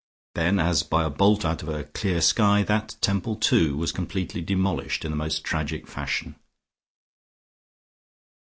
Then 0.33 0.57
as 0.57 0.81
by 0.81 1.03
a 1.03 1.11
bolt 1.11 1.45
out 1.45 1.61
of 1.61 1.69
a 1.69 1.83
clear 1.83 2.21
sky 2.21 2.63
that 2.63 2.95
temple, 3.01 3.35
too, 3.35 3.77
was 3.77 3.91
completely 3.91 4.41
demolished, 4.41 5.05
in 5.05 5.11
the 5.11 5.15
most 5.15 5.43
tragic 5.43 5.85
fashion. 5.85 6.37